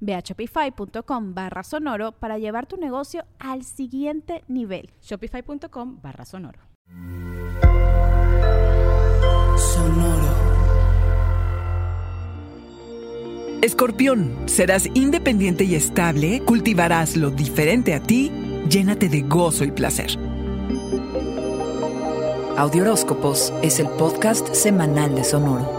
[0.00, 4.90] Ve a shopify.com barra sonoro para llevar tu negocio al siguiente nivel.
[5.02, 6.60] Shopify.com barra sonoro.
[9.56, 10.48] Sonoro.
[13.60, 18.30] Escorpión, serás independiente y estable, cultivarás lo diferente a ti,
[18.68, 20.16] llénate de gozo y placer.
[22.56, 25.77] Audioróscopos es el podcast semanal de Sonoro.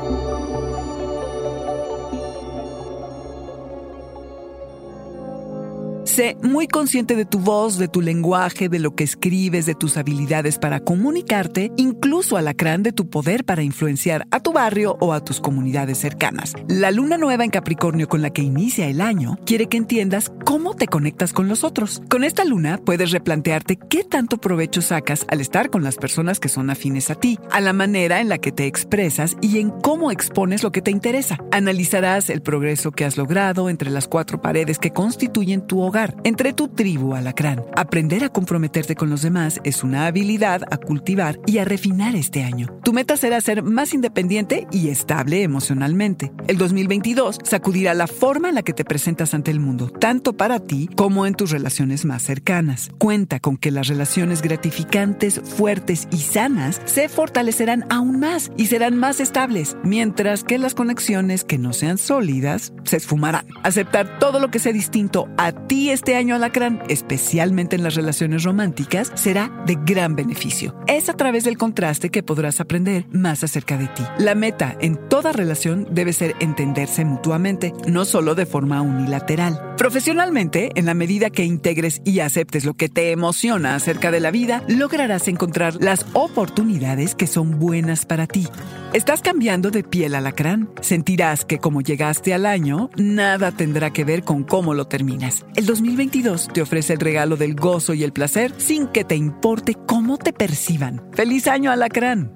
[6.10, 9.96] Sé muy consciente de tu voz, de tu lenguaje, de lo que escribes, de tus
[9.96, 15.24] habilidades para comunicarte, incluso alacrán de tu poder para influenciar a tu barrio o a
[15.24, 16.56] tus comunidades cercanas.
[16.68, 20.74] La luna nueva en Capricornio con la que inicia el año quiere que entiendas cómo
[20.74, 22.02] te conectas con los otros.
[22.10, 26.50] Con esta luna puedes replantearte qué tanto provecho sacas al estar con las personas que
[26.50, 30.10] son afines a ti, a la manera en la que te expresas y en cómo
[30.10, 31.38] expones lo que te interesa.
[31.52, 36.54] Analizarás el progreso que has logrado entre las cuatro paredes que constituyen tu hogar entre
[36.54, 37.64] tu tribu alacrán.
[37.76, 42.44] Aprender a comprometerte con los demás es una habilidad a cultivar y a refinar este
[42.44, 42.68] año.
[42.84, 46.32] Tu meta será ser más independiente y estable emocionalmente.
[46.48, 50.60] El 2022 sacudirá la forma en la que te presentas ante el mundo, tanto para
[50.60, 52.92] ti como en tus relaciones más cercanas.
[52.98, 58.96] Cuenta con que las relaciones gratificantes, fuertes y sanas se fortalecerán aún más y serán
[58.96, 63.46] más estables, mientras que las conexiones que no sean sólidas se esfumarán.
[63.64, 68.44] Aceptar todo lo que sea distinto a ti este año alacrán, especialmente en las relaciones
[68.44, 70.76] románticas, será de gran beneficio.
[70.88, 74.04] Es a través del contraste que podrás aprender más acerca de ti.
[74.18, 79.76] La meta en toda relación debe ser entenderse mutuamente, no solo de forma unilateral.
[79.78, 84.32] Profesionalmente, en la medida que integres y aceptes lo que te emociona acerca de la
[84.32, 88.48] vida, lograrás encontrar las oportunidades que son buenas para ti.
[88.92, 90.70] ¿Estás cambiando de piel alacrán?
[90.82, 95.46] Sentirás que como llegaste al año, nada tendrá que ver con cómo lo terminas.
[95.70, 100.18] 2022 te ofrece el regalo del gozo y el placer sin que te importe cómo
[100.18, 101.00] te perciban.
[101.14, 102.34] ¡Feliz año alacrán!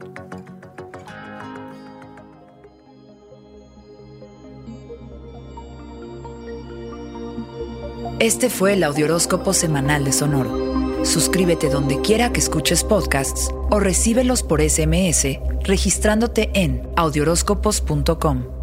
[8.20, 11.04] Este fue el Audioróscopo Semanal de Sonoro.
[11.04, 18.63] Suscríbete donde quiera que escuches podcasts o recíbelos por SMS registrándote en audioróscopos.com.